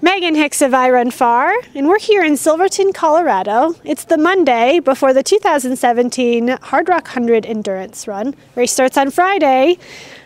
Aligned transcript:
Meghan 0.00 0.36
Hicks 0.36 0.62
of 0.62 0.72
iRunFar, 0.72 1.52
and 1.74 1.86
we're 1.86 1.98
here 1.98 2.24
in 2.24 2.38
Silverton, 2.38 2.94
Colorado. 2.94 3.74
It's 3.84 4.04
the 4.04 4.16
Monday 4.16 4.80
before 4.80 5.12
the 5.12 5.22
2017 5.22 6.48
Hardrock 6.48 7.02
100 7.02 7.44
Endurance 7.44 8.08
Run. 8.08 8.34
Race 8.54 8.72
starts 8.72 8.96
on 8.96 9.10
Friday. 9.10 9.76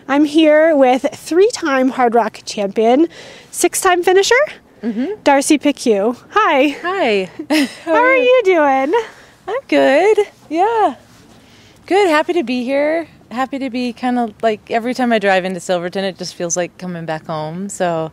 I'm 0.07 0.25
here 0.25 0.77
with 0.77 1.05
three 1.13 1.51
time 1.51 1.91
Hardrock 1.91 2.45
champion, 2.45 3.09
six 3.51 3.81
time 3.81 4.05
finisher, 4.05 4.35
mm-hmm. 4.85 5.21
Darcy 5.25 5.59
Piceu. 5.59 6.17
Hi. 6.31 6.69
Hi. 6.81 7.25
How 7.85 7.95
are 7.95 8.17
you 8.17 8.43
doing? 8.45 8.95
I'm 9.49 9.63
good. 9.67 10.19
Yeah. 10.49 10.95
Good. 11.87 12.09
Happy 12.09 12.35
to 12.35 12.45
be 12.45 12.63
here. 12.63 13.09
Happy 13.33 13.59
to 13.59 13.71
be 13.71 13.93
kind 13.93 14.19
of 14.19 14.35
like 14.43 14.71
every 14.71 14.95
time 14.95 15.13
I 15.13 15.19
drive 15.19 15.45
into 15.45 15.59
Silverton, 15.59 16.05
it 16.05 16.19
just 16.19 16.35
feels 16.35 16.57
like 16.57 16.77
coming 16.79 17.07
back 17.07 17.27
home. 17.27 17.69
So 17.69 18.13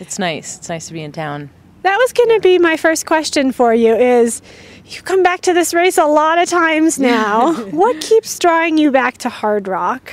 it's 0.00 0.18
nice. 0.18 0.56
It's 0.56 0.68
nice 0.68 0.88
to 0.88 0.92
be 0.94 1.02
in 1.02 1.12
town. 1.12 1.50
That 1.82 1.96
was 1.96 2.12
going 2.12 2.30
to 2.30 2.40
be 2.40 2.58
my 2.58 2.76
first 2.76 3.06
question 3.06 3.52
for 3.52 3.74
you 3.74 3.94
is 3.94 4.40
you 4.86 5.02
come 5.02 5.22
back 5.22 5.42
to 5.42 5.52
this 5.52 5.74
race 5.74 5.98
a 5.98 6.06
lot 6.06 6.38
of 6.38 6.48
times 6.48 6.98
now. 6.98 7.54
what 7.70 8.00
keeps 8.00 8.38
drawing 8.38 8.78
you 8.78 8.90
back 8.90 9.18
to 9.18 9.28
Hardrock? 9.28 10.10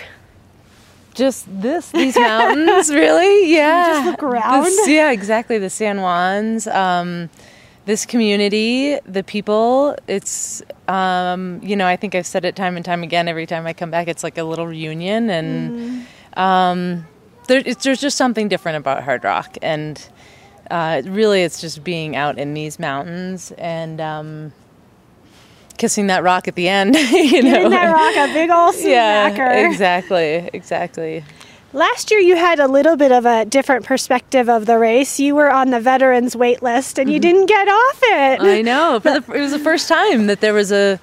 Just 1.13 1.47
this, 1.49 1.91
these 1.91 2.16
mountains, 2.16 2.89
really? 2.89 3.53
Yeah. 3.53 3.88
Just 3.88 4.05
look 4.05 4.23
around. 4.23 4.72
Yeah, 4.86 5.11
exactly. 5.11 5.58
The 5.58 5.70
San 5.70 5.97
Juans, 5.97 6.67
um, 6.67 7.30
this 7.89 8.05
community, 8.05 8.99
the 9.07 9.23
people. 9.23 9.97
It's, 10.05 10.61
um, 10.88 11.59
you 11.63 11.75
know, 11.75 11.88
I 11.88 11.95
think 11.95 12.13
I've 12.13 12.27
said 12.27 12.45
it 12.45 12.55
time 12.55 12.75
and 12.75 12.85
time 12.85 13.02
again. 13.02 13.27
Every 13.27 13.47
time 13.47 13.66
I 13.66 13.73
come 13.73 13.89
back, 13.89 14.07
it's 14.07 14.23
like 14.23 14.38
a 14.38 14.43
little 14.43 14.67
reunion, 14.67 15.27
and 15.31 16.05
um, 16.35 17.07
there, 17.47 17.63
it's, 17.66 17.83
there's 17.83 17.99
just 17.99 18.16
something 18.16 18.47
different 18.47 18.77
about 18.77 19.02
Hardrock, 19.02 19.58
and 19.64 20.08
uh, 20.69 21.02
really, 21.05 21.41
it's 21.41 21.59
just 21.59 21.83
being 21.83 22.16
out 22.16 22.38
in 22.38 22.53
these 22.53 22.80
mountains 22.80 23.52
and. 23.58 23.99
Um, 23.99 24.53
Kissing 25.80 26.08
that 26.08 26.23
rock 26.23 26.49
at 26.49 26.55
the 26.55 26.67
end, 26.67 26.94
you 26.97 27.42
know. 27.42 27.53
Giving 27.53 27.69
that 27.69 27.94
rock 27.94 28.30
a 28.30 28.33
big 28.33 28.49
old 28.49 28.75
smacker. 28.75 29.38
yeah, 29.38 29.69
exactly, 29.69 30.49
exactly. 30.52 31.23
Last 31.72 32.09
year 32.09 32.20
you 32.20 32.36
had 32.36 32.59
a 32.59 32.67
little 32.67 32.95
bit 32.98 33.12
of 33.12 33.25
a 33.25 33.45
different 33.45 33.86
perspective 33.86 34.50
of 34.50 34.66
the 34.66 34.80
race. 34.80 35.20
You 35.20 35.36
were 35.36 35.52
on 35.52 35.70
the 35.70 35.80
veterans 35.80 36.36
wait 36.36 36.64
list 36.64 36.98
and 36.98 37.11
you 37.11 37.20
didn't 37.20 37.45
get 37.45 37.67
off 37.67 38.00
it. 38.02 38.39
Mm-hmm. 38.39 38.45
I 38.45 38.61
know. 38.61 39.00
For 39.00 39.20
the, 39.20 39.34
it 39.34 39.39
was 39.42 39.52
the 39.52 39.59
first 39.59 39.88
time 39.88 40.26
that 40.28 40.42
there 40.42 40.53
was 40.53 40.72
a 40.72 41.00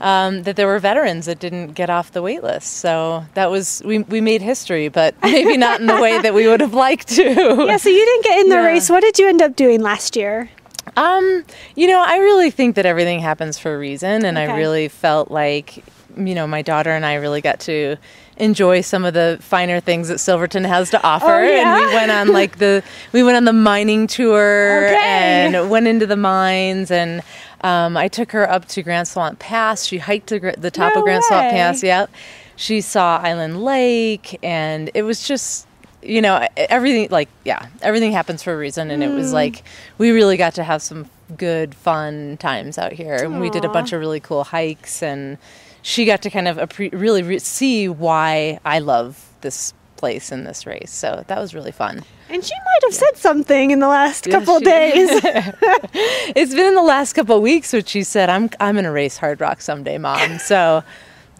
um, 0.00 0.44
that 0.44 0.54
there 0.56 0.66
were 0.68 0.78
veterans 0.78 1.26
that 1.26 1.38
didn't 1.40 1.72
get 1.72 1.90
off 1.90 2.12
the 2.12 2.22
wait 2.22 2.42
list. 2.42 2.74
So 2.78 3.24
that 3.34 3.50
was 3.50 3.80
we 3.84 4.00
we 4.00 4.20
made 4.20 4.42
history, 4.42 4.88
but 4.88 5.14
maybe 5.22 5.56
not 5.56 5.80
in 5.80 5.86
the 5.86 6.00
way 6.00 6.20
that 6.20 6.34
we 6.34 6.48
would 6.48 6.60
have 6.60 6.74
liked 6.74 7.08
to. 7.10 7.22
yeah, 7.66 7.76
so 7.76 7.88
you 7.88 8.04
didn't 8.04 8.24
get 8.24 8.38
in 8.40 8.48
the 8.48 8.56
Yeah. 8.56 8.66
race. 8.66 8.90
What 8.90 9.00
did 9.02 9.18
you 9.20 9.28
end 9.28 9.40
up 9.42 9.54
doing 9.54 9.80
last 9.80 10.16
year? 10.16 10.50
Um, 10.96 11.44
you 11.76 11.86
know, 11.86 12.02
I 12.04 12.16
really 12.18 12.50
think 12.50 12.74
that 12.74 12.86
everything 12.86 13.20
happens 13.20 13.56
for 13.58 13.74
a 13.74 13.78
reason, 13.78 14.24
and 14.24 14.36
Okay. 14.38 14.50
I 14.52 14.56
really 14.56 14.88
felt 14.88 15.30
like, 15.30 15.84
you 16.16 16.34
know, 16.34 16.46
my 16.46 16.62
daughter 16.62 16.90
and 16.90 17.04
I 17.06 17.14
really 17.14 17.40
got 17.40 17.60
to 17.60 17.96
enjoy 18.38 18.80
some 18.80 19.04
of 19.04 19.14
the 19.14 19.38
finer 19.40 19.80
things 19.80 20.08
that 20.08 20.18
Silverton 20.18 20.64
has 20.64 20.90
to 20.90 21.02
offer. 21.02 21.26
Oh, 21.26 21.42
yeah? 21.42 21.76
And 21.78 21.86
we 21.88 21.94
went 21.94 22.10
on 22.10 22.28
like 22.28 22.58
the 22.58 22.82
we 23.12 23.22
went 23.22 23.36
on 23.36 23.44
the 23.44 23.52
mining 23.52 24.06
tour 24.06 24.86
Okay. 24.88 24.96
and 24.96 25.70
went 25.70 25.86
into 25.86 26.06
the 26.06 26.16
mines 26.16 26.90
and. 26.90 27.22
Um, 27.62 27.96
I 27.96 28.06
took 28.06 28.30
her 28.30 28.48
up 28.48 28.66
to 28.68 28.84
Grant 28.84 29.08
Swamp 29.08 29.40
Pass. 29.40 29.84
She 29.84 29.98
hiked 29.98 30.28
to 30.28 30.38
gr- 30.38 30.50
the 30.56 30.70
top 30.70 30.92
No 30.94 31.00
of 31.00 31.04
Grant 31.04 31.24
Swamp 31.24 31.46
way. 31.46 31.50
Pass. 31.58 31.82
Yep. 31.82 32.08
She 32.54 32.80
saw 32.80 33.16
Island 33.16 33.64
Lake, 33.64 34.38
and 34.44 34.92
it 34.94 35.02
was 35.02 35.26
just 35.26 35.66
you 36.00 36.22
know 36.22 36.46
everything 36.56 37.08
like 37.10 37.28
yeah 37.44 37.66
everything 37.82 38.12
happens 38.12 38.44
for 38.44 38.52
a 38.54 38.56
reason 38.56 38.92
and 38.92 39.02
it 39.02 39.10
Mm. 39.10 39.16
was 39.16 39.32
like 39.32 39.64
we 39.98 40.12
really 40.12 40.36
got 40.36 40.54
to 40.54 40.62
have 40.62 40.80
some 40.82 41.10
good 41.36 41.74
fun 41.74 42.36
times 42.36 42.78
out 42.78 42.92
here 42.92 43.16
and 43.16 43.40
we 43.40 43.50
did 43.50 43.64
a 43.64 43.68
bunch 43.68 43.92
of 43.92 43.98
really 43.98 44.20
cool 44.20 44.44
hikes 44.44 45.02
and 45.02 45.36
she 45.88 46.04
got 46.04 46.20
to 46.22 46.30
kind 46.30 46.46
of 46.48 46.56
appre- 46.58 46.90
really 46.92 47.22
re- 47.22 47.38
see 47.38 47.88
why 47.88 48.58
i 48.64 48.78
love 48.78 49.12
this 49.40 49.72
place 49.96 50.30
and 50.30 50.46
this 50.46 50.66
race 50.66 50.90
so 50.92 51.24
that 51.28 51.38
was 51.40 51.54
really 51.54 51.72
fun 51.72 52.02
And 52.30 52.44
she 52.44 52.54
might 52.68 52.82
have 52.84 52.94
said 52.94 53.16
something 53.16 53.70
in 53.70 53.80
the 53.80 53.88
last 53.88 54.26
Yeah, 54.26 54.34
couple 54.38 54.60
days. 54.60 55.08
it's 56.36 56.54
been 56.54 56.66
in 56.66 56.74
the 56.74 56.82
last 56.82 57.14
couple 57.14 57.36
of 57.36 57.42
weeks 57.42 57.72
which 57.72 57.88
she 57.88 58.02
said 58.02 58.28
i'm 58.28 58.48
i'm 58.60 58.74
going 58.74 58.84
to 58.84 58.90
race 58.92 59.18
Hardrock 59.18 59.60
someday 59.60 59.98
mom 59.98 60.38
so 60.52 60.84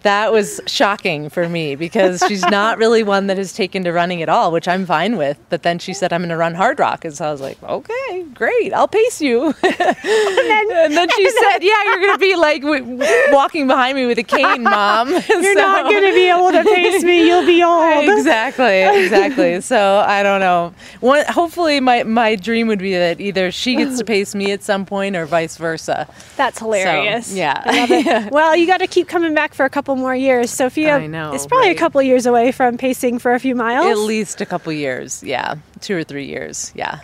that 0.01 0.31
was 0.31 0.61
shocking 0.65 1.29
for 1.29 1.47
me 1.49 1.75
because 1.75 2.23
she's 2.27 2.41
not 2.43 2.77
really 2.77 3.03
one 3.03 3.27
that 3.27 3.37
has 3.37 3.51
taken 3.51 3.83
to 3.83 3.91
running 3.91 4.21
at 4.21 4.29
all, 4.29 4.49
which 4.49 4.65
I'm 4.65 4.85
fine 4.85 5.17
with. 5.17 5.37
But 5.49 5.63
then 5.63 5.77
she 5.77 5.91
said, 5.93 6.13
I'm 6.13 6.21
going 6.21 6.29
to 6.29 6.37
run 6.37 6.55
Hardrock. 6.55 7.03
And 7.03 7.13
so 7.13 7.27
I 7.27 7.31
was 7.33 7.41
like, 7.41 7.61
okay, 7.61 8.08
great. 8.33 8.73
I'll 8.73 8.87
pace 8.87 9.21
you. 9.21 9.47
and, 9.63 10.95
then, 10.97 11.09
she 11.15 11.29
said, 11.29 11.59
yeah, 11.59 11.83
you're 11.85 11.99
going 11.99 12.13
to 12.13 12.19
be 12.19 12.35
like 12.35 12.61
w- 12.61 12.99
walking 13.31 13.67
behind 13.67 13.95
me 13.95 14.05
with 14.05 14.17
a 14.17 14.23
cane, 14.23 14.63
mom. 14.63 15.09
You're 15.29 15.55
not 15.55 15.83
going 15.83 16.03
to 16.03 16.13
be 16.13 16.29
able 16.29 16.51
to 16.51 16.63
pace 16.63 17.03
me. 17.03 17.27
You'll 17.27 17.45
be 17.45 17.63
old. 17.63 18.09
Exactly, 18.09 18.81
exactly. 19.03 19.61
so 19.61 20.03
I 20.05 20.23
don't 20.23 20.39
know. 20.39 20.73
One, 20.99 21.25
hopefully, 21.27 21.79
my, 21.79 22.03
my 22.03 22.35
dream 22.35 22.67
would 22.67 22.79
be 22.79 22.93
that 22.93 23.19
either 23.19 23.51
she 23.51 23.75
gets 23.75 23.97
to 23.99 24.05
pace 24.05 24.35
me 24.35 24.51
at 24.51 24.63
some 24.63 24.85
point 24.85 25.15
or 25.15 25.25
vice 25.25 25.57
versa. 25.57 26.07
That's 26.37 26.59
hilarious. 26.59 27.27
So, 27.27 27.35
yeah. 27.35 27.61
I 27.65 27.79
love 27.79 27.91
it. 27.91 28.31
Well, 28.31 28.55
you 28.55 28.67
got 28.67 28.77
to 28.77 28.87
keep 28.87 29.07
coming 29.07 29.33
back 29.33 29.53
for 29.53 29.65
a 29.65 29.69
couple 29.69 29.95
more 29.95 30.15
years. 30.15 30.51
So 30.51 30.65
if 30.65 30.77
you 30.77 30.87
have, 30.87 31.01
I 31.01 31.07
know, 31.07 31.33
it's 31.33 31.45
probably 31.45 31.67
right. 31.67 31.75
a 31.75 31.79
couple 31.79 32.01
years 32.01 32.25
away 32.25 32.51
from 32.51 32.77
pacing 32.77 33.19
for 33.19 33.33
a 33.33 33.39
few 33.39 33.55
miles. 33.55 33.85
At 33.85 33.97
least 33.97 34.41
a 34.41 34.45
couple 34.45 34.71
years, 34.73 35.23
yeah, 35.23 35.55
two 35.81 35.95
or 35.95 36.03
three 36.03 36.25
years, 36.25 36.71
yeah. 36.75 37.01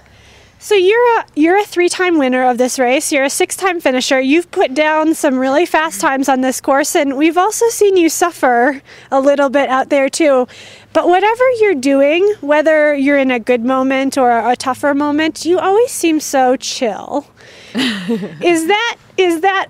So 0.65 0.73
you're 0.73 1.19
a 1.19 1.25
you're 1.35 1.59
a 1.59 1.63
three-time 1.63 2.17
winner 2.17 2.43
of 2.49 2.57
this 2.57 2.79
race. 2.79 3.11
You're 3.11 3.25
a 3.25 3.29
six-time 3.29 3.79
finisher. 3.79 4.19
You've 4.19 4.49
put 4.49 4.73
down 4.73 5.13
some 5.13 5.37
really 5.37 5.67
fast 5.67 6.01
times 6.01 6.27
on 6.27 6.41
this 6.41 6.59
course, 6.59 6.95
and 6.95 7.15
we've 7.17 7.37
also 7.37 7.69
seen 7.69 7.97
you 7.97 8.09
suffer 8.09 8.81
a 9.11 9.21
little 9.21 9.49
bit 9.49 9.69
out 9.69 9.89
there 9.89 10.09
too. 10.09 10.47
But 10.91 11.07
whatever 11.07 11.47
you're 11.59 11.75
doing, 11.75 12.27
whether 12.41 12.95
you're 12.95 13.19
in 13.19 13.29
a 13.29 13.37
good 13.37 13.63
moment 13.63 14.17
or 14.17 14.31
a 14.31 14.55
tougher 14.55 14.95
moment, 14.95 15.45
you 15.45 15.59
always 15.59 15.91
seem 15.91 16.19
so 16.19 16.55
chill. 16.55 17.27
is 17.75 18.65
that 18.65 18.97
is 19.17 19.41
that 19.41 19.67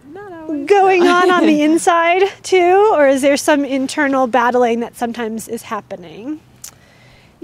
going 0.65 1.03
on 1.03 1.29
on 1.29 1.45
the 1.45 1.61
inside 1.69 2.23
too, 2.41 2.93
or 2.93 3.09
is 3.09 3.21
there 3.21 3.35
some 3.35 3.65
internal 3.65 4.27
battling 4.27 4.79
that 4.79 4.95
sometimes 4.95 5.49
is 5.49 5.63
happening? 5.63 6.39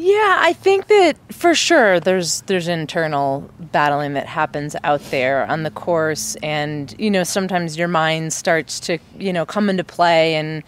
Yeah, 0.03 0.37
I 0.39 0.53
think 0.53 0.87
that 0.87 1.15
for 1.31 1.53
sure 1.53 1.99
there's 1.99 2.41
there's 2.47 2.67
internal 2.67 3.47
battling 3.59 4.15
that 4.15 4.25
happens 4.25 4.75
out 4.83 4.99
there 5.11 5.45
on 5.45 5.61
the 5.61 5.69
course, 5.69 6.35
and 6.41 6.95
you 6.97 7.11
know 7.11 7.23
sometimes 7.23 7.77
your 7.77 7.87
mind 7.87 8.33
starts 8.33 8.79
to 8.79 8.97
you 9.19 9.31
know 9.31 9.45
come 9.45 9.69
into 9.69 9.83
play 9.83 10.33
and 10.33 10.63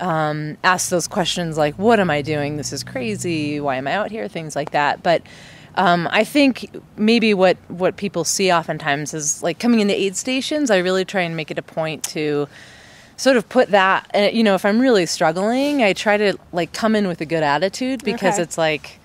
um, 0.00 0.58
ask 0.64 0.90
those 0.90 1.08
questions 1.08 1.56
like, 1.56 1.74
"What 1.78 1.98
am 1.98 2.10
I 2.10 2.20
doing? 2.20 2.58
This 2.58 2.74
is 2.74 2.84
crazy. 2.84 3.58
Why 3.58 3.76
am 3.76 3.88
I 3.88 3.94
out 3.94 4.10
here?" 4.10 4.28
Things 4.28 4.54
like 4.54 4.72
that. 4.72 5.02
But 5.02 5.22
um, 5.76 6.06
I 6.10 6.22
think 6.24 6.68
maybe 6.98 7.32
what 7.32 7.56
what 7.68 7.96
people 7.96 8.22
see 8.22 8.52
oftentimes 8.52 9.14
is 9.14 9.42
like 9.42 9.58
coming 9.58 9.80
into 9.80 9.98
aid 9.98 10.14
stations. 10.14 10.70
I 10.70 10.76
really 10.76 11.06
try 11.06 11.22
and 11.22 11.34
make 11.34 11.50
it 11.50 11.56
a 11.56 11.62
point 11.62 12.04
to 12.10 12.48
sort 13.16 13.36
of 13.36 13.48
put 13.48 13.68
that 13.70 14.34
you 14.34 14.42
know 14.42 14.54
if 14.54 14.64
i'm 14.64 14.80
really 14.80 15.06
struggling 15.06 15.82
i 15.82 15.92
try 15.92 16.16
to 16.16 16.36
like 16.52 16.72
come 16.72 16.94
in 16.96 17.06
with 17.06 17.20
a 17.20 17.26
good 17.26 17.42
attitude 17.42 18.02
because 18.04 18.34
Okay. 18.34 18.42
it's 18.42 18.58
like 18.58 18.98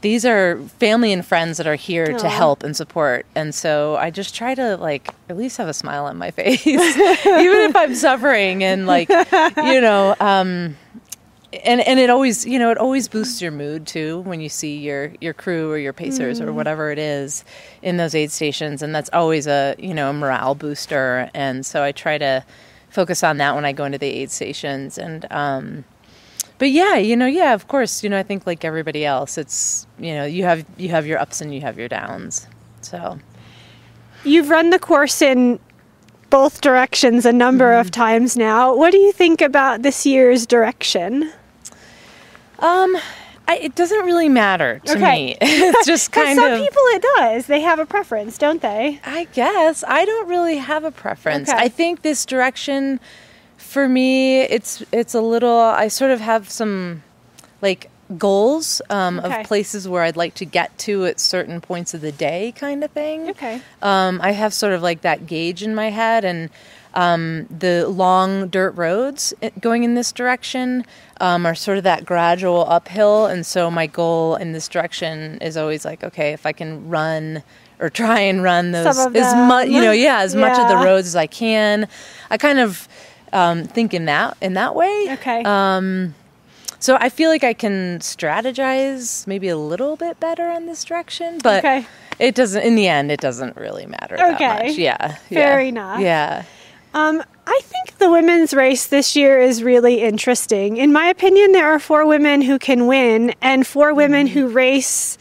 these 0.00 0.24
are 0.24 0.58
family 0.80 1.12
and 1.12 1.24
friends 1.24 1.58
that 1.58 1.66
are 1.66 1.76
here 1.76 2.08
Aw. 2.14 2.18
to 2.18 2.28
help 2.28 2.62
and 2.64 2.76
support 2.76 3.24
and 3.34 3.54
so 3.54 3.96
i 3.96 4.10
just 4.10 4.34
try 4.34 4.54
to 4.54 4.76
like 4.76 5.14
at 5.28 5.36
least 5.36 5.58
have 5.58 5.68
a 5.68 5.74
smile 5.74 6.06
on 6.06 6.16
my 6.16 6.30
face 6.32 6.66
even 6.66 6.80
if 6.84 7.76
i'm 7.76 7.94
suffering 7.94 8.64
and 8.64 8.86
like 8.86 9.08
you 9.10 9.80
know 9.80 10.14
um 10.18 10.76
and 11.64 11.82
and 11.82 12.00
it 12.00 12.08
always 12.08 12.46
you 12.46 12.58
know 12.58 12.70
it 12.70 12.78
always 12.78 13.08
boosts 13.08 13.42
your 13.42 13.52
mood 13.52 13.86
too 13.86 14.20
when 14.20 14.40
you 14.40 14.48
see 14.48 14.78
your 14.78 15.12
your 15.20 15.34
crew 15.34 15.70
or 15.70 15.76
your 15.76 15.92
pacers 15.92 16.40
or 16.40 16.50
whatever 16.52 16.90
it 16.90 16.98
is 16.98 17.44
in 17.82 17.98
those 17.98 18.14
aid 18.14 18.32
stations 18.32 18.80
and 18.82 18.94
that's 18.94 19.10
always 19.12 19.46
a 19.46 19.74
you 19.78 19.92
know 19.92 20.08
a 20.08 20.12
morale 20.14 20.54
booster 20.54 21.28
and 21.34 21.66
so 21.66 21.82
i 21.82 21.92
try 21.92 22.16
to 22.16 22.42
focus 22.92 23.24
on 23.24 23.38
that 23.38 23.54
when 23.54 23.64
i 23.64 23.72
go 23.72 23.84
into 23.84 23.98
the 23.98 24.06
aid 24.06 24.30
stations 24.30 24.98
and 24.98 25.26
um 25.30 25.84
but 26.58 26.70
yeah 26.70 26.96
you 26.96 27.16
know 27.16 27.26
yeah 27.26 27.54
of 27.54 27.66
course 27.66 28.04
you 28.04 28.10
know 28.10 28.18
i 28.18 28.22
think 28.22 28.46
like 28.46 28.64
everybody 28.64 29.04
else 29.04 29.38
it's 29.38 29.86
you 29.98 30.14
know 30.14 30.24
you 30.24 30.44
have 30.44 30.64
you 30.76 30.88
have 30.90 31.06
your 31.06 31.18
ups 31.18 31.40
and 31.40 31.54
you 31.54 31.60
have 31.60 31.78
your 31.78 31.88
downs 31.88 32.46
so 32.82 33.18
You've 34.24 34.50
run 34.50 34.70
the 34.70 34.78
course 34.78 35.20
in 35.20 35.58
both 36.30 36.60
directions 36.60 37.26
a 37.26 37.32
number 37.32 37.72
of 37.72 37.90
times 37.90 38.36
now. 38.36 38.74
What 38.74 38.92
do 38.92 38.98
you 38.98 39.10
think 39.12 39.40
about 39.40 39.82
this 39.82 40.06
year's 40.06 40.46
direction? 40.46 41.32
um 42.60 42.96
I, 43.52 43.56
it 43.56 43.74
doesn't 43.74 44.04
really 44.04 44.28
matter 44.28 44.80
to 44.86 44.92
Okay. 44.92 45.24
me 45.24 45.36
it's 45.40 45.86
just 45.86 46.12
kind 46.12 46.36
some 46.36 46.52
of 46.52 46.58
Some 46.58 46.66
people 46.66 46.82
it 46.88 47.04
does. 47.16 47.46
They 47.46 47.60
have 47.60 47.78
a 47.78 47.86
preference, 47.86 48.38
don't 48.38 48.62
they? 48.62 49.00
I 49.04 49.24
guess 49.32 49.84
I 49.86 50.04
don't 50.04 50.28
really 50.28 50.56
have 50.56 50.84
a 50.84 50.90
preference. 50.90 51.48
Okay. 51.48 51.58
I 51.58 51.68
think 51.68 52.02
this 52.02 52.24
direction 52.26 52.98
for 53.56 53.88
me, 53.88 54.40
it's 54.42 54.82
it's 54.92 55.14
a 55.14 55.20
little. 55.20 55.58
I 55.58 55.88
sort 55.88 56.10
of 56.10 56.20
have 56.20 56.50
some 56.50 57.02
like 57.62 57.88
goals 58.18 58.80
um, 58.90 59.18
Okay. 59.20 59.40
of 59.40 59.46
places 59.46 59.88
where 59.88 60.02
I'd 60.02 60.16
like 60.16 60.34
to 60.34 60.44
get 60.44 60.76
to 60.78 61.06
at 61.06 61.20
certain 61.20 61.60
points 61.60 61.94
of 61.94 62.00
the 62.00 62.12
day, 62.12 62.52
kind 62.56 62.82
of 62.84 62.90
thing. 62.90 63.30
Okay. 63.30 63.60
Um, 63.82 64.20
I 64.22 64.32
have 64.32 64.52
sort 64.54 64.72
of 64.72 64.82
like 64.82 65.00
that 65.02 65.26
gauge 65.26 65.62
in 65.62 65.74
my 65.74 65.90
head, 65.90 66.24
and 66.24 66.50
um, 66.94 67.46
the 67.50 67.88
long 67.88 68.48
dirt 68.48 68.72
roads 68.72 69.32
going 69.60 69.84
in 69.84 69.94
this 69.94 70.12
direction 70.12 70.84
um, 71.20 71.46
are 71.46 71.54
sort 71.54 71.78
of 71.78 71.84
that 71.84 72.04
gradual 72.04 72.66
uphill. 72.68 73.26
And 73.26 73.46
so 73.46 73.70
my 73.70 73.86
goal 73.86 74.36
in 74.36 74.52
this 74.52 74.68
direction 74.68 75.38
is 75.40 75.56
always 75.56 75.84
like, 75.84 76.04
okay, 76.04 76.32
if 76.32 76.44
I 76.46 76.52
can 76.52 76.88
run 76.88 77.42
or 77.80 77.88
try 77.90 78.20
and 78.20 78.42
run 78.42 78.72
those 78.72 78.86
as 78.86 79.34
much, 79.34 79.68
you 79.68 79.80
know, 79.80 79.90
yeah, 79.92 80.20
as 80.20 80.36
much 80.36 80.56
of 80.58 80.68
the 80.68 80.76
roads 80.84 81.08
as 81.08 81.16
I 81.16 81.26
can. 81.26 81.88
I 82.30 82.36
kind 82.38 82.60
of 82.60 82.86
um, 83.32 83.64
think 83.64 83.92
in 83.94 84.04
that 84.04 84.36
in 84.40 84.54
that 84.54 84.74
way. 84.74 85.08
Okay. 85.12 85.42
Um, 85.44 86.14
so 86.82 86.96
I 87.00 87.08
feel 87.08 87.30
like 87.30 87.44
I 87.44 87.54
can 87.54 88.00
strategize 88.00 89.26
maybe 89.26 89.48
a 89.48 89.56
little 89.56 89.96
bit 89.96 90.18
better 90.20 90.48
on 90.48 90.66
this 90.66 90.82
direction, 90.84 91.38
but 91.42 91.64
Okay. 91.64 91.86
it 92.18 92.34
doesn't. 92.34 92.62
In 92.62 92.74
the 92.74 92.88
end, 92.88 93.10
it 93.12 93.20
doesn't 93.20 93.56
really 93.56 93.86
matter 93.86 94.14
Okay. 94.16 94.36
that 94.38 94.66
much. 94.66 94.76
Yeah. 94.76 95.14
Fair 95.28 95.60
yeah. 95.60 95.68
enough. 95.68 96.00
Yeah. 96.00 96.42
Um, 96.94 97.22
I 97.46 97.60
think 97.64 97.98
the 97.98 98.10
women's 98.10 98.52
race 98.52 98.86
this 98.86 99.16
year 99.16 99.38
is 99.38 99.62
really 99.62 100.02
interesting. 100.02 100.76
In 100.76 100.92
my 100.92 101.06
opinion, 101.06 101.52
there 101.52 101.68
are 101.72 101.78
four 101.78 102.04
women 102.06 102.42
who 102.42 102.58
can 102.58 102.86
win 102.86 103.32
and 103.40 103.66
four 103.66 103.94
women 103.94 104.26
Mm-hmm. 104.26 104.38
who 104.38 104.48
race 104.48 105.16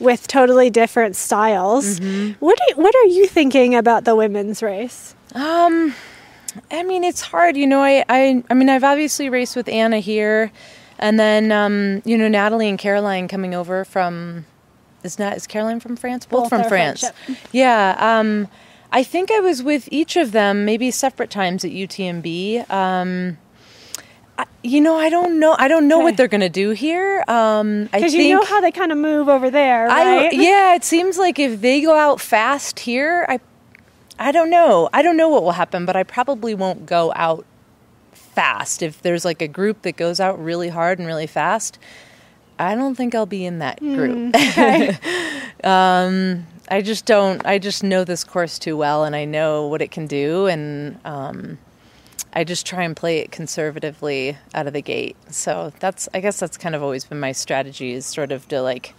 with 0.00 0.26
totally 0.28 0.70
different 0.70 1.16
styles. 1.16 1.98
Mm-hmm. 1.98 2.32
What 2.44 2.58
are, 2.60 2.76
what 2.80 2.94
are 2.94 3.06
you 3.06 3.26
thinking 3.26 3.74
about 3.74 4.04
the 4.04 4.14
women's 4.14 4.62
race? 4.62 5.14
Um, 5.34 5.94
I 6.70 6.82
mean, 6.82 7.04
it's 7.04 7.20
hard. 7.20 7.56
You 7.56 7.66
know, 7.66 7.80
I, 7.82 8.04
I, 8.08 8.42
I 8.50 8.54
mean, 8.54 8.68
I've 8.68 8.84
obviously 8.84 9.28
raced 9.28 9.56
with 9.56 9.68
Anna 9.68 9.98
here, 9.98 10.50
and 10.98 11.18
then 11.18 11.50
um, 11.52 12.02
you 12.04 12.16
know 12.18 12.28
Natalie 12.28 12.68
and 12.68 12.78
Caroline 12.78 13.28
coming 13.28 13.54
over 13.54 13.84
from. 13.84 14.46
Is 15.02 15.18
not 15.18 15.36
is 15.36 15.46
Caroline 15.46 15.80
from 15.80 15.96
France? 15.96 16.24
Both, 16.24 16.44
Both 16.44 16.48
from 16.48 16.64
France. 16.68 17.00
French, 17.26 17.38
Yeah. 17.52 17.94
Um, 17.98 18.48
I 18.90 19.02
think 19.02 19.30
I 19.30 19.40
was 19.40 19.62
with 19.62 19.88
each 19.92 20.16
of 20.16 20.32
them 20.32 20.64
maybe 20.64 20.90
separate 20.90 21.28
times 21.30 21.64
at 21.64 21.72
UTMB. 21.72 22.70
Um, 22.70 23.36
I, 24.38 24.46
you 24.62 24.80
know, 24.80 24.96
I 24.96 25.10
don't 25.10 25.38
know. 25.38 25.54
I 25.58 25.68
don't 25.68 25.88
know 25.88 25.96
Okay. 25.98 26.04
what 26.04 26.16
they're 26.16 26.28
gonna 26.28 26.48
do 26.48 26.70
here. 26.70 27.22
Um, 27.28 27.88
I 27.92 28.00
think 28.00 28.14
you 28.14 28.34
know 28.34 28.44
how 28.44 28.60
they 28.62 28.70
kind 28.72 28.92
of 28.92 28.98
move 28.98 29.28
over 29.28 29.50
there, 29.50 29.88
I 29.90 30.04
right? 30.24 30.32
yeah, 30.32 30.74
it 30.74 30.84
seems 30.84 31.18
like 31.18 31.38
if 31.38 31.60
they 31.60 31.82
go 31.82 31.94
out 31.94 32.18
fast 32.20 32.80
here, 32.80 33.26
I 33.28 33.40
I 34.18 34.32
don't 34.32 34.50
know. 34.50 34.88
I 34.92 35.02
don't 35.02 35.16
know 35.16 35.28
what 35.28 35.42
will 35.42 35.52
happen, 35.52 35.86
but 35.86 35.96
I 35.96 36.02
probably 36.02 36.54
won't 36.54 36.86
go 36.86 37.12
out 37.16 37.44
fast. 38.12 38.82
If 38.82 39.02
there's 39.02 39.24
like 39.24 39.42
a 39.42 39.48
group 39.48 39.82
that 39.82 39.96
goes 39.96 40.20
out 40.20 40.42
really 40.42 40.68
hard 40.68 40.98
and 40.98 41.06
really 41.06 41.26
fast, 41.26 41.78
I 42.58 42.74
don't 42.74 42.94
think 42.94 43.14
I'll 43.14 43.26
be 43.26 43.44
in 43.44 43.58
that 43.60 43.80
group. 43.80 44.34
Okay. 44.54 44.96
um 45.64 46.46
I 46.68 46.82
just 46.82 47.06
don't 47.06 47.44
I 47.46 47.58
just 47.58 47.82
know 47.82 48.04
this 48.04 48.24
course 48.24 48.58
too 48.58 48.76
well 48.76 49.04
and 49.04 49.14
I 49.16 49.24
know 49.24 49.66
what 49.66 49.82
it 49.82 49.90
can 49.90 50.06
do 50.06 50.46
and 50.46 50.98
um 51.04 51.58
I 52.32 52.44
just 52.44 52.66
try 52.66 52.82
and 52.82 52.96
play 52.96 53.18
it 53.18 53.30
conservatively 53.30 54.36
out 54.54 54.66
of 54.66 54.72
the 54.72 54.82
gate. 54.82 55.16
So 55.30 55.72
that's 55.78 56.08
I 56.14 56.20
guess 56.20 56.38
that's 56.38 56.56
kind 56.56 56.74
of 56.74 56.82
always 56.82 57.04
been 57.04 57.20
my 57.20 57.32
strategy 57.32 57.92
is 57.92 58.06
sort 58.06 58.32
of 58.32 58.46
to 58.48 58.60
like 58.60 58.94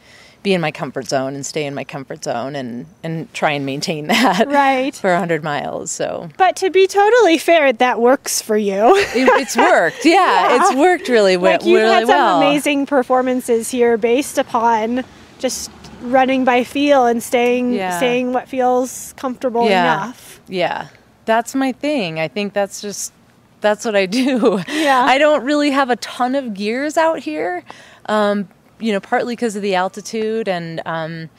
be 0.45 0.53
in 0.53 0.62
my 0.62 0.69
comfort 0.71 1.07
zone 1.07 1.33
and 1.33 1.44
stay 1.45 1.65
in 1.65 1.74
my 1.74 1.83
comfort 1.83 2.24
zone 2.24 2.56
and 2.56 2.86
and 3.03 3.33
try 3.33 3.51
and 3.51 3.65
maintain 3.65 4.06
that 4.13 4.47
Right. 4.47 4.95
for 4.95 5.09
100 5.09 5.44
miles. 5.44 5.89
So 5.92 6.30
But 6.38 6.56
to 6.57 6.69
be 6.69 6.86
totally 6.88 7.38
fair, 7.39 7.74
that 7.74 8.00
works 8.00 8.42
for 8.44 8.56
you. 8.56 8.95
it, 8.95 9.27
it's 9.42 9.57
worked. 9.69 10.06
Yeah, 10.06 10.56
it's 10.62 10.75
worked 10.75 11.09
really, 11.09 11.36
we- 11.36 11.50
like 11.50 11.65
you've 11.65 11.81
really 11.81 11.94
had 11.94 12.07
some 12.07 12.09
well. 12.18 12.38
amazing 12.42 12.86
performances 12.86 13.71
here 13.71 13.97
based 13.97 14.38
upon 14.38 15.03
just 15.39 15.71
running 16.01 16.45
by 16.45 16.63
feel 16.63 17.07
and 17.07 17.24
staying 17.24 17.74
Yeah. 17.74 17.98
staying 17.98 18.31
what 18.31 18.48
feels 18.48 19.13
comfortable 19.18 19.68
Yeah. 19.68 19.83
enough. 20.06 20.39
Yeah, 20.48 20.88
that's 21.25 21.56
my 21.56 21.71
thing. 21.71 22.19
I 22.19 22.27
think 22.27 22.53
that's 22.53 22.81
just 22.81 23.12
that's 23.62 23.83
what 23.83 23.95
I 23.95 24.06
do. 24.06 24.62
Yeah. 24.69 25.03
I 25.07 25.18
don't 25.18 25.44
really 25.44 25.71
have 25.71 25.89
a 25.89 25.95
ton 25.95 26.36
of 26.36 26.53
gears 26.53 26.98
out 26.98 27.18
here. 27.19 27.63
Um, 28.06 28.48
you 28.80 28.92
know, 28.92 29.00
partly 29.00 29.36
because 29.36 29.56
of 29.56 29.62
the 29.62 29.75
altitude, 29.75 30.48
and 30.48 30.81
um, 30.86 31.30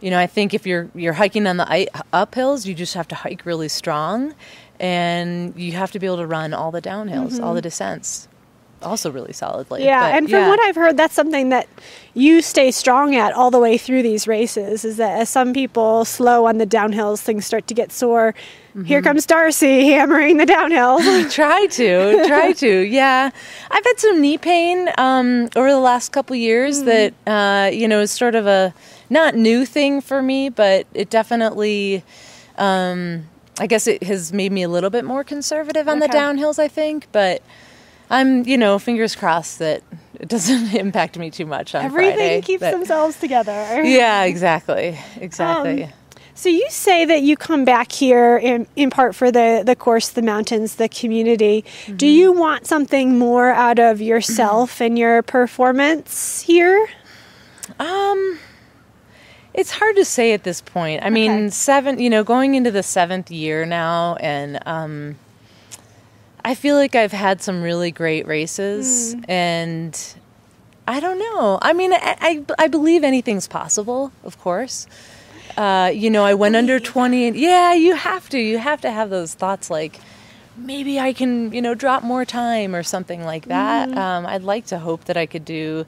you 0.00 0.10
know, 0.10 0.18
I 0.18 0.26
think 0.26 0.54
if 0.54 0.66
you're 0.66 0.88
you're 0.94 1.12
hiking 1.14 1.46
on 1.46 1.56
the 1.56 1.70
I- 1.70 1.88
uphills, 2.12 2.66
you 2.66 2.74
just 2.74 2.94
have 2.94 3.08
to 3.08 3.14
hike 3.14 3.44
really 3.46 3.68
strong, 3.68 4.34
and 4.80 5.54
you 5.56 5.72
have 5.72 5.92
to 5.92 5.98
be 5.98 6.06
able 6.06 6.18
to 6.18 6.26
run 6.26 6.52
all 6.54 6.70
the 6.70 6.82
downhills, 6.82 7.42
all 7.42 7.54
the 7.54 7.62
descents, 7.62 8.28
also 8.82 9.10
really 9.10 9.32
solidly. 9.32 9.80
Mm-hmm. 9.80 9.86
Yeah, 9.88 10.00
But, 10.10 10.16
and 10.18 10.30
from 10.30 10.40
yeah. 10.40 10.48
what 10.48 10.60
I've 10.60 10.76
heard, 10.76 10.96
that's 10.96 11.14
something 11.14 11.48
that 11.50 11.68
you 12.14 12.40
stay 12.42 12.70
strong 12.70 13.14
at 13.14 13.32
all 13.32 13.50
the 13.50 13.58
way 13.58 13.78
through 13.78 14.02
these 14.02 14.26
races. 14.28 14.84
Is 14.84 14.96
that 14.98 15.18
as 15.20 15.28
some 15.28 15.52
people 15.52 16.04
slow 16.04 16.46
on 16.46 16.58
the 16.58 16.66
downhills, 16.66 17.20
things 17.20 17.44
start 17.46 17.66
to 17.68 17.74
get 17.74 17.92
sore. 17.92 18.34
Here 18.84 19.00
Mm-hmm. 19.00 19.06
comes 19.08 19.24
Darcy 19.24 19.88
hammering 19.92 20.36
the 20.36 20.44
downhill. 20.44 20.98
try 21.30 21.64
to 21.66 22.24
try 22.26 22.52
to 22.52 22.80
yeah 22.82 23.30
i've 23.70 23.84
had 23.84 23.98
some 23.98 24.20
knee 24.20 24.36
pain 24.36 24.90
um, 24.98 25.48
over 25.56 25.70
the 25.70 25.78
last 25.80 26.12
couple 26.12 26.36
years 26.36 26.82
that 26.82 27.14
uh, 27.26 27.70
you 27.72 27.88
know 27.88 28.00
is 28.00 28.10
sort 28.10 28.34
of 28.34 28.46
a 28.46 28.74
not 29.08 29.34
new 29.34 29.64
thing 29.64 30.02
for 30.02 30.20
me 30.20 30.50
but 30.50 30.86
it 30.92 31.08
definitely 31.08 32.04
um, 32.58 33.24
i 33.58 33.66
guess 33.66 33.86
it 33.86 34.02
has 34.02 34.30
made 34.32 34.52
me 34.52 34.62
a 34.62 34.68
little 34.68 34.90
bit 34.90 35.06
more 35.06 35.24
conservative 35.24 35.88
on 35.88 35.98
the 35.98 36.08
downhills 36.08 36.58
i 36.58 36.68
think 36.68 37.06
but 37.12 37.40
i'm 38.10 38.44
you 38.46 38.56
know 38.56 38.78
fingers 38.78 39.14
crossed 39.16 39.58
that 39.58 39.82
it 40.20 40.28
doesn't 40.28 40.74
impact 40.84 41.18
me 41.18 41.30
too 41.30 41.46
much 41.46 41.74
on 41.74 41.84
Everything 41.84 42.14
Friday, 42.16 42.42
keeps 42.42 42.60
but- 42.60 42.70
themselves 42.72 43.18
together. 43.20 43.82
yeah 43.84 44.24
exactly 44.24 44.98
exactly 45.20 45.84
Um, 45.84 45.92
So 46.34 46.50
you 46.50 46.66
say 46.68 47.06
that 47.06 47.22
you 47.22 47.34
come 47.34 47.64
back 47.64 47.90
here 47.92 48.36
in, 48.36 48.66
in 48.76 48.90
part 48.90 49.14
for 49.14 49.30
the, 49.32 49.62
the 49.64 49.74
course, 49.74 50.10
the 50.10 50.20
mountains, 50.20 50.74
the 50.74 50.86
community. 50.86 51.64
Mm-hmm. 51.64 51.96
Do 51.96 52.06
you 52.06 52.30
want 52.30 52.66
something 52.66 53.18
more 53.18 53.48
out 53.52 53.78
of 53.78 54.02
yourself 54.02 54.82
and 54.82 54.98
your 54.98 55.22
performance 55.22 56.42
here? 56.42 56.88
Um, 57.80 58.38
it's 59.54 59.70
hard 59.70 59.96
to 59.96 60.04
say 60.04 60.34
at 60.34 60.42
this 60.44 60.60
point. 60.60 61.02
I 61.02 61.08
mean, 61.08 61.30
Okay. 61.32 61.50
seven, 61.50 61.98
you 61.98 62.10
know, 62.10 62.22
going 62.22 62.54
into 62.54 62.70
the 62.70 62.82
seventh 62.82 63.30
year 63.30 63.64
now, 63.64 64.16
and 64.16 64.60
um, 64.66 65.16
I 66.46 66.54
feel 66.54 66.76
like 66.76 66.94
I've 66.94 67.12
had 67.12 67.42
some 67.42 67.60
really 67.60 67.90
great 67.90 68.26
races, 68.26 69.14
Hmm. 69.14 69.24
and 69.28 70.14
I 70.86 71.00
don't 71.00 71.18
know. 71.18 71.58
I 71.60 71.72
mean, 71.72 71.92
I, 71.92 72.16
I, 72.20 72.44
I 72.58 72.68
believe 72.68 73.02
anything's 73.02 73.48
possible, 73.48 74.12
of 74.22 74.38
course. 74.40 74.86
Uh, 75.56 75.90
you 75.92 76.08
know, 76.08 76.24
I 76.24 76.34
went 76.34 76.54
under 76.54 76.78
20, 76.78 77.26
and 77.26 77.36
yeah, 77.36 77.74
you 77.74 77.96
have 77.96 78.28
to. 78.28 78.38
You 78.38 78.58
have 78.58 78.80
to 78.82 78.90
have 78.92 79.10
those 79.10 79.34
thoughts 79.34 79.70
like, 79.70 79.98
maybe 80.56 81.00
I 81.00 81.12
can, 81.12 81.52
you 81.52 81.60
know, 81.60 81.74
drop 81.74 82.04
more 82.04 82.24
time 82.24 82.76
or 82.76 82.82
something 82.84 83.24
like 83.24 83.46
that. 83.46 83.88
Mm-hmm. 83.88 83.98
Um, 83.98 84.26
I'd 84.26 84.44
like 84.44 84.66
to 84.66 84.78
hope 84.78 85.04
that 85.06 85.16
I 85.16 85.26
could 85.26 85.44
do, 85.44 85.84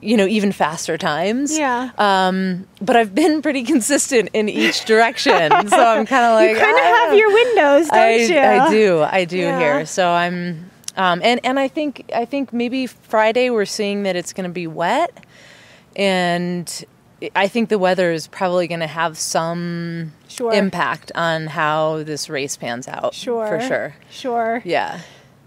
you 0.00 0.16
know, 0.16 0.26
even 0.26 0.52
faster 0.52 0.96
times. 0.96 1.56
Yeah. 1.58 1.90
Um, 1.98 2.66
but 2.80 2.96
I've 2.96 3.14
been 3.14 3.42
pretty 3.42 3.62
consistent 3.64 4.30
in 4.32 4.48
each 4.48 4.84
direction, 4.84 5.50
so 5.68 5.76
I'm 5.84 6.06
kind 6.14 6.24
of 6.24 6.34
like 6.34 6.50
you 6.50 6.56
kind 6.56 6.76
of 6.76 6.82
"Ah." 6.84 7.06
have 7.08 7.18
your 7.18 7.32
windows, 7.32 7.88
don't 7.88 7.98
I, 7.98 8.14
you? 8.16 8.38
I 8.38 8.70
do, 8.70 9.02
I 9.02 9.24
do 9.24 9.36
Yeah. 9.38 9.58
here. 9.58 9.86
So 9.86 10.08
I'm, 10.10 10.70
um, 10.96 11.20
and 11.22 11.40
and 11.44 11.58
I 11.58 11.68
think 11.68 12.10
I 12.14 12.24
think 12.24 12.52
maybe 12.52 12.86
Friday 12.86 13.50
we're 13.50 13.64
seeing 13.66 14.02
that 14.04 14.16
it's 14.16 14.32
going 14.32 14.48
to 14.48 14.52
be 14.52 14.66
wet, 14.66 15.24
and 15.96 16.84
I 17.36 17.46
think 17.48 17.68
the 17.68 17.78
weather 17.78 18.10
is 18.12 18.26
probably 18.26 18.66
going 18.66 18.80
to 18.80 18.86
have 18.86 19.16
some 19.18 20.12
Sure. 20.28 20.52
impact 20.52 21.12
on 21.14 21.46
how 21.46 22.02
this 22.02 22.28
race 22.28 22.56
pans 22.56 22.88
out. 22.88 23.14
Sure. 23.14 23.46
for 23.46 23.60
sure. 23.60 23.94
Sure. 24.10 24.62
Yeah. 24.64 25.00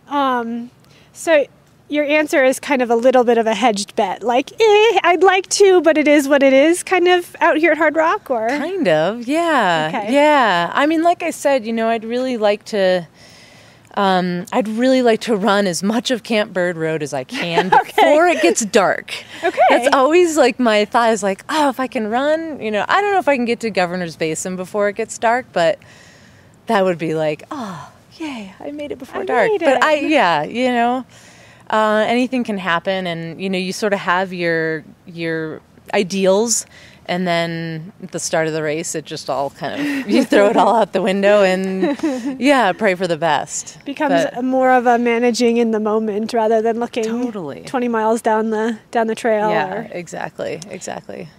Um, 0.07 0.69
so 1.11 1.45
your 1.87 2.03
answer 2.05 2.43
is 2.43 2.59
kind 2.59 2.81
of 2.81 2.89
a 2.89 2.95
little 2.95 3.23
bit 3.23 3.37
of 3.37 3.45
a 3.45 3.53
hedged 3.53 3.95
bet, 3.95 4.23
like, 4.23 4.51
eh, 4.53 4.99
I'd 5.03 5.23
like 5.23 5.47
to, 5.49 5.81
but 5.81 5.97
it 5.97 6.07
is 6.07 6.27
what 6.27 6.41
it 6.41 6.53
is, 6.53 6.81
kind 6.83 7.07
of 7.07 7.35
out 7.39 7.57
here 7.57 7.71
at 7.71 7.77
Hard 7.77 7.95
Rock, 7.95 8.29
or 8.29 8.49
Kind 8.49 8.87
of, 8.87 9.27
yeah. 9.27 9.91
Okay. 9.93 10.13
Yeah. 10.13 10.71
I 10.73 10.85
mean, 10.87 11.03
like 11.03 11.21
I 11.21 11.29
said, 11.29 11.65
you 11.65 11.73
know, 11.73 11.87
I'd 11.89 12.03
really 12.05 12.37
like 12.37 12.65
to. 12.65 13.07
Um, 13.97 14.45
I'd 14.51 14.67
really 14.67 15.01
like 15.01 15.21
to 15.21 15.37
run 15.37 15.67
as 15.67 15.81
much 15.81 16.11
of 16.11 16.21
Camp 16.21 16.51
Bird 16.51 16.75
Road 16.75 17.01
as 17.01 17.13
I 17.13 17.23
can 17.23 17.69
before 17.95 18.27
it 18.27 18.41
gets 18.41 18.65
dark. 18.65 19.13
Okay. 19.41 19.57
That's 19.69 19.87
always 19.95 20.35
like 20.35 20.59
my 20.59 20.83
thought 20.83 21.13
is 21.13 21.23
like, 21.23 21.45
oh, 21.47 21.69
if 21.69 21.79
I 21.79 21.87
can 21.87 22.09
run, 22.09 22.59
you 22.59 22.71
know, 22.71 22.83
I 22.89 22.99
don't 22.99 23.13
know 23.13 23.19
if 23.19 23.29
I 23.29 23.37
can 23.37 23.45
get 23.45 23.61
to 23.61 23.69
Governor's 23.69 24.17
Basin 24.17 24.57
before 24.57 24.89
it 24.89 24.97
gets 24.97 25.17
dark, 25.17 25.45
but 25.53 25.79
that 26.65 26.83
would 26.83 26.97
be 26.97 27.15
like, 27.15 27.43
oh, 27.51 27.89
yay, 28.17 28.53
I 28.59 28.71
made 28.71 28.91
it 28.91 28.99
before 28.99 29.21
I 29.21 29.25
dark. 29.25 29.51
But 29.59 29.81
I, 29.81 29.95
yeah, 29.99 30.43
you 30.43 30.73
know, 30.73 31.05
uh, 31.69 32.03
anything 32.07 32.43
can 32.43 32.57
happen, 32.57 33.07
and 33.07 33.41
you 33.41 33.49
know, 33.49 33.57
you 33.57 33.73
sort 33.73 33.93
of 33.93 33.99
have 33.99 34.31
your 34.33 34.83
your 35.05 35.61
ideals, 35.93 36.65
And 37.07 37.27
then 37.27 37.93
at 38.01 38.11
the 38.11 38.19
start 38.19 38.47
of 38.47 38.53
the 38.53 38.63
race, 38.63 38.95
it 38.95 39.05
just 39.05 39.29
all 39.29 39.51
kind 39.51 39.73
of 39.79 40.09
you 40.13 40.23
throw 40.25 40.47
it 40.49 40.57
all 40.57 40.75
out 40.75 40.91
the 40.93 41.01
window 41.03 41.43
and 41.43 41.95
yeah, 42.41 42.71
pray 42.73 42.95
for 42.95 43.05
the 43.07 43.17
best. 43.17 43.77
Becomes 43.85 44.25
But- 44.33 44.43
more 44.43 44.71
of 44.71 44.87
a 44.87 44.97
managing 44.97 45.57
in 45.57 45.69
the 45.69 45.79
moment 45.79 46.33
rather 46.33 46.63
than 46.63 46.79
looking 46.79 47.03
Totally. 47.03 47.61
20 47.61 47.87
miles 47.89 48.21
down 48.23 48.49
the 48.49 48.79
down 48.89 49.05
the 49.05 49.13
trail. 49.15 49.49
yeah, 49.51 49.73
or- 49.75 49.87
exactly, 49.91 50.59
exactly. 50.67 51.29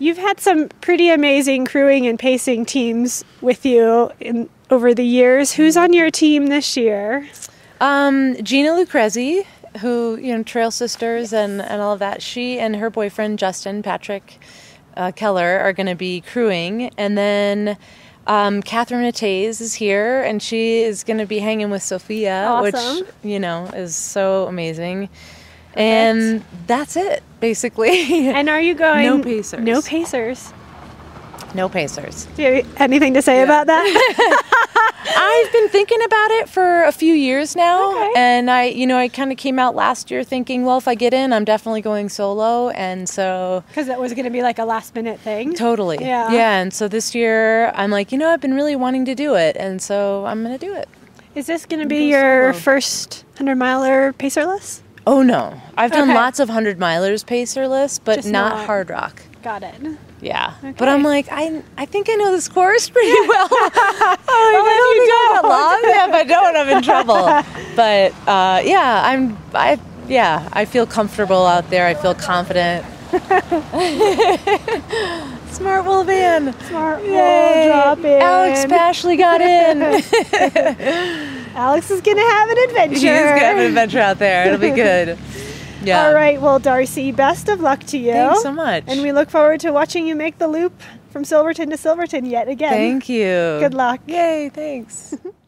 You've 0.00 0.18
had 0.18 0.40
some 0.40 0.68
pretty 0.80 1.08
amazing 1.10 1.66
crewing 1.66 2.08
and 2.08 2.18
pacing 2.18 2.64
teams 2.66 3.22
with 3.40 3.64
you 3.64 4.10
in, 4.18 4.48
over 4.70 4.92
the 4.94 5.04
years. 5.06 5.52
Who's 5.52 5.76
on 5.76 5.92
your 5.92 6.10
team 6.10 6.48
this 6.48 6.76
year? 6.76 7.28
Um, 7.80 8.34
Gina 8.42 8.70
Lucrezi, 8.70 9.46
who 9.80 10.16
you 10.16 10.36
know, 10.36 10.42
Trail 10.42 10.70
Sisters 10.70 11.32
and 11.32 11.60
and 11.62 11.80
all 11.80 11.92
of 11.92 11.98
that. 11.98 12.22
She 12.22 12.58
and 12.58 12.76
her 12.76 12.90
boyfriend 12.90 13.38
Justin 13.38 13.82
Patrick 13.82 14.38
uh, 14.96 15.12
Keller 15.12 15.58
are 15.60 15.72
going 15.72 15.86
to 15.86 15.94
be 15.96 16.20
crewing, 16.20 16.90
and 16.96 17.16
then. 17.16 17.76
Um, 18.24 18.62
Catherine 18.62 19.02
Atays 19.04 19.60
is 19.60 19.74
here, 19.74 20.22
and 20.22 20.40
she 20.40 20.82
is 20.84 21.02
going 21.02 21.18
to 21.18 21.26
be 21.26 21.40
hanging 21.40 21.70
with 21.70 21.82
Sophia, 21.82 22.44
Awesome. 22.46 22.98
which 23.04 23.06
you 23.24 23.40
know 23.40 23.64
is 23.74 23.96
so 23.96 24.46
amazing. 24.46 25.08
And 25.74 26.44
that's 26.68 26.94
it, 26.96 27.24
basically. 27.40 28.28
And 28.28 28.48
are 28.48 28.60
you 28.60 28.74
going? 28.86 29.06
No 29.06 29.20
pacers. 29.20 29.60
No 29.60 29.82
pacers. 29.82 30.52
No 31.54 31.68
pacers. 31.68 32.26
Do 32.36 32.42
you 32.42 32.62
have 32.76 32.90
anything 32.90 33.14
to 33.14 33.22
say 33.22 33.42
about 33.42 33.66
that? 33.66 33.84
I've 35.04 35.52
been 35.52 35.68
thinking 35.68 36.02
about 36.02 36.30
it 36.32 36.48
for 36.48 36.84
a 36.84 36.92
few 36.92 37.12
years 37.12 37.54
now, 37.56 37.90
Okay. 37.96 38.12
and 38.16 38.50
I, 38.50 38.64
you 38.64 38.86
know, 38.86 38.96
I 38.96 39.08
kind 39.08 39.32
of 39.32 39.38
came 39.38 39.58
out 39.58 39.74
last 39.74 40.10
year 40.10 40.22
thinking, 40.24 40.64
well, 40.64 40.78
if 40.78 40.86
I 40.88 40.94
get 40.94 41.12
in, 41.12 41.32
I'm 41.32 41.44
definitely 41.44 41.80
going 41.82 42.08
solo, 42.08 42.70
and 42.70 43.08
so 43.08 43.64
Because 43.68 43.88
it 43.88 43.98
was 43.98 44.12
going 44.14 44.24
to 44.24 44.30
be 44.30 44.42
like 44.42 44.58
a 44.58 44.64
last 44.64 44.94
minute 44.94 45.18
thing. 45.20 45.54
totally, 45.54 45.98
Yeah. 46.00 46.30
yeah. 46.30 46.60
And 46.60 46.72
so 46.72 46.88
this 46.88 47.14
year, 47.14 47.70
I'm 47.74 47.90
like, 47.90 48.12
you 48.12 48.18
know, 48.18 48.30
I've 48.30 48.40
been 48.40 48.54
really 48.54 48.76
wanting 48.76 49.04
to 49.06 49.14
do 49.14 49.34
it, 49.34 49.56
and 49.58 49.82
so 49.82 50.24
I'm 50.26 50.42
gonna 50.42 50.58
do 50.58 50.72
it. 50.74 50.88
Is 51.34 51.46
this 51.46 51.64
going 51.66 51.80
to 51.82 51.88
be 51.88 52.10
your 52.10 52.52
solo. 52.52 52.60
first 52.62 53.24
100 53.38 53.56
miler 53.56 54.12
pacerless? 54.12 54.82
Oh 55.06 55.22
no, 55.22 55.60
I've 55.76 55.90
done 55.90 56.10
Okay. 56.10 56.14
lots 56.14 56.38
of 56.38 56.48
hundred 56.50 56.78
milers 56.78 57.24
pacerless, 57.26 57.98
but 57.98 58.24
not, 58.26 58.54
not- 58.54 58.68
Hardrock. 58.68 59.14
Got 59.42 59.62
it. 59.64 59.74
Yeah, 60.22 60.54
Okay. 60.62 60.72
but 60.78 60.88
I'm 60.88 61.02
like, 61.02 61.26
I, 61.32 61.62
I 61.76 61.84
think 61.84 62.08
I 62.08 62.14
know 62.14 62.30
this 62.30 62.48
course 62.48 62.88
pretty 62.88 63.10
well. 63.26 63.48
I'm 63.50 63.50
Well, 63.50 64.54
if 64.54 64.54
you 64.54 64.70
I 64.70 64.78
don't 64.78 64.96
think 64.96 65.10
don't. 65.10 65.36
I'm 65.44 65.50
long. 65.50 65.80
Yeah, 65.82 66.06
if 66.08 66.14
I 66.14 66.24
don't, 66.24 66.56
I'm 66.56 66.68
in 66.76 66.82
trouble. 66.82 67.42
But 67.76 68.12
uh, 68.28 68.60
yeah, 68.64 69.02
I'm. 69.04 69.36
I 69.54 69.80
yeah, 70.06 70.48
I 70.52 70.64
feel 70.66 70.86
comfortable 70.86 71.44
out 71.46 71.70
there. 71.70 71.86
I 71.86 71.94
feel 71.94 72.14
confident. 72.14 72.84
Smartwool 75.48 76.04
Van. 76.06 76.52
Smart 76.68 77.02
Yay. 77.02 77.10
will 77.10 77.72
drop 77.72 77.98
in. 77.98 78.22
Alex 78.22 78.64
Pashley 78.66 79.16
got 79.18 79.40
in. 79.40 79.82
Alex 81.56 81.90
is 81.90 82.00
going 82.00 82.16
to 82.16 82.22
have 82.22 82.48
an 82.50 82.58
adventure. 82.68 82.94
He's 82.94 83.02
gonna 83.04 83.38
have 83.38 83.58
an 83.58 83.64
adventure 83.66 83.98
out 84.00 84.18
there. 84.18 84.46
It'll 84.46 84.58
be 84.58 84.70
good. 84.70 85.18
Yeah. 85.84 86.06
All 86.06 86.14
right. 86.14 86.40
Well, 86.40 86.58
Darcy, 86.58 87.12
best 87.12 87.48
of 87.48 87.60
luck 87.60 87.80
to 87.84 87.98
you. 87.98 88.12
Thanks 88.12 88.42
so 88.42 88.52
much. 88.52 88.84
And 88.86 89.02
we 89.02 89.12
look 89.12 89.30
forward 89.30 89.60
to 89.60 89.70
watching 89.72 90.06
you 90.06 90.14
make 90.14 90.38
the 90.38 90.48
loop 90.48 90.80
from 91.10 91.24
Silverton 91.24 91.70
to 91.70 91.76
Silverton 91.76 92.24
yet 92.26 92.48
again. 92.48 92.72
Thank 92.72 93.08
you. 93.08 93.58
Good 93.60 93.74
luck. 93.74 94.00
Yay! 94.06 94.50
Thanks. 94.52 95.14